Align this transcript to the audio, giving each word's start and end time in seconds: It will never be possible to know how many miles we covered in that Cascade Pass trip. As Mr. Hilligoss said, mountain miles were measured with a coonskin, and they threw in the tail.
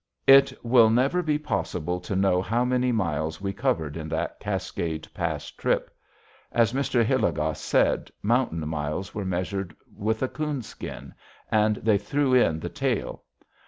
It 0.25 0.51
will 0.65 0.89
never 0.89 1.21
be 1.21 1.37
possible 1.37 1.99
to 1.99 2.15
know 2.15 2.41
how 2.41 2.65
many 2.65 2.91
miles 2.91 3.39
we 3.39 3.53
covered 3.53 3.95
in 3.95 4.09
that 4.09 4.39
Cascade 4.39 5.07
Pass 5.13 5.51
trip. 5.51 5.95
As 6.51 6.73
Mr. 6.73 7.05
Hilligoss 7.05 7.59
said, 7.61 8.09
mountain 8.23 8.67
miles 8.67 9.13
were 9.13 9.25
measured 9.25 9.75
with 9.95 10.23
a 10.23 10.27
coonskin, 10.27 11.13
and 11.51 11.75
they 11.75 11.99
threw 11.99 12.33
in 12.33 12.59
the 12.59 12.67
tail. 12.69 13.25